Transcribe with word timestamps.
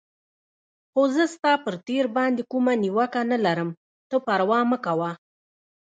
خو 0.91 1.01
زه 1.15 1.23
ستا 1.35 1.53
پر 1.63 1.73
تېر 1.87 2.05
باندې 2.17 2.41
کومه 2.51 2.73
نیوکه 2.83 3.21
نه 3.31 3.37
لرم، 3.45 3.69
ته 4.09 4.15
پروا 4.25 4.59
مه 4.69 4.77
کوه. 4.85 5.11